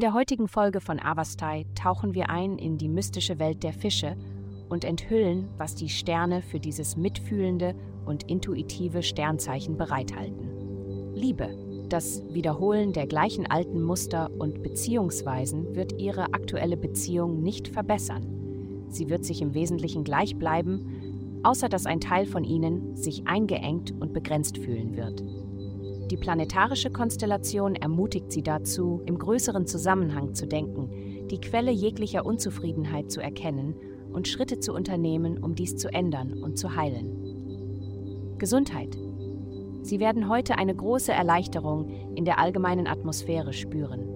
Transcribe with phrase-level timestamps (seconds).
[0.00, 4.16] der heutigen Folge von Avastai tauchen wir ein in die mystische Welt der Fische
[4.70, 7.74] und enthüllen, was die Sterne für dieses mitfühlende
[8.06, 11.12] und intuitive Sternzeichen bereithalten.
[11.14, 11.58] Liebe.
[11.90, 18.86] Das Wiederholen der gleichen alten Muster und Beziehungsweisen wird Ihre aktuelle Beziehung nicht verbessern.
[18.88, 23.92] Sie wird sich im Wesentlichen gleich bleiben, außer dass ein Teil von Ihnen sich eingeengt
[24.00, 25.22] und begrenzt fühlen wird.
[26.12, 30.90] Die planetarische Konstellation ermutigt Sie dazu, im größeren Zusammenhang zu denken,
[31.28, 33.74] die Quelle jeglicher Unzufriedenheit zu erkennen
[34.12, 38.36] und Schritte zu unternehmen, um dies zu ändern und zu heilen.
[38.36, 38.94] Gesundheit.
[39.80, 44.06] Sie werden heute eine große Erleichterung in der allgemeinen Atmosphäre spüren.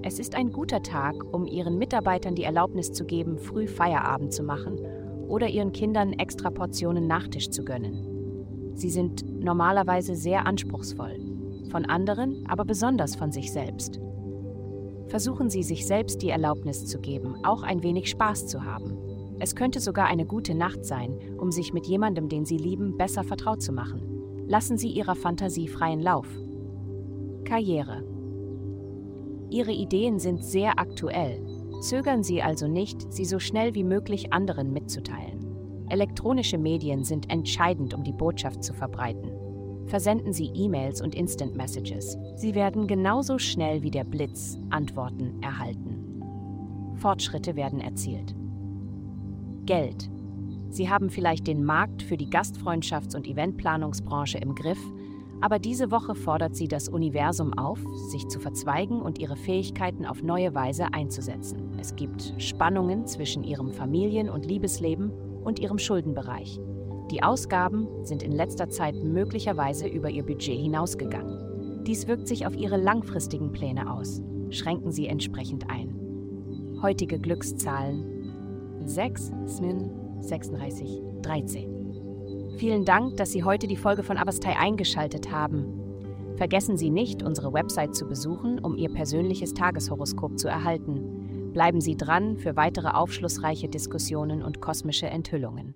[0.00, 4.44] Es ist ein guter Tag, um Ihren Mitarbeitern die Erlaubnis zu geben, früh Feierabend zu
[4.44, 4.78] machen
[5.28, 8.72] oder Ihren Kindern extra Portionen Nachtisch zu gönnen.
[8.76, 11.33] Sie sind normalerweise sehr anspruchsvoll,
[11.74, 14.00] von anderen, aber besonders von sich selbst.
[15.08, 18.96] Versuchen Sie sich selbst die Erlaubnis zu geben, auch ein wenig Spaß zu haben.
[19.40, 23.24] Es könnte sogar eine gute Nacht sein, um sich mit jemandem, den Sie lieben, besser
[23.24, 24.46] vertraut zu machen.
[24.46, 26.28] Lassen Sie Ihrer Fantasie freien Lauf.
[27.44, 28.04] Karriere.
[29.50, 31.44] Ihre Ideen sind sehr aktuell.
[31.80, 35.44] Zögern Sie also nicht, sie so schnell wie möglich anderen mitzuteilen.
[35.88, 39.43] Elektronische Medien sind entscheidend, um die Botschaft zu verbreiten.
[39.86, 42.18] Versenden Sie E-Mails und Instant Messages.
[42.36, 46.22] Sie werden genauso schnell wie der Blitz Antworten erhalten.
[46.96, 48.34] Fortschritte werden erzielt.
[49.66, 50.10] Geld.
[50.70, 54.80] Sie haben vielleicht den Markt für die Gastfreundschafts- und Eventplanungsbranche im Griff,
[55.40, 57.78] aber diese Woche fordert sie das Universum auf,
[58.10, 61.76] sich zu verzweigen und ihre Fähigkeiten auf neue Weise einzusetzen.
[61.78, 65.12] Es gibt Spannungen zwischen ihrem Familien- und Liebesleben
[65.44, 66.58] und ihrem Schuldenbereich.
[67.10, 71.84] Die Ausgaben sind in letzter Zeit möglicherweise über ihr Budget hinausgegangen.
[71.84, 74.22] Dies wirkt sich auf ihre langfristigen Pläne aus.
[74.50, 76.78] Schränken Sie entsprechend ein.
[76.80, 78.14] Heutige Glückszahlen
[78.86, 82.54] 6, Smin, 36 13.
[82.58, 85.80] Vielen Dank, dass Sie heute die Folge von Abastai eingeschaltet haben.
[86.36, 91.50] Vergessen Sie nicht, unsere Website zu besuchen, um Ihr persönliches Tageshoroskop zu erhalten.
[91.52, 95.74] Bleiben Sie dran für weitere aufschlussreiche Diskussionen und kosmische Enthüllungen.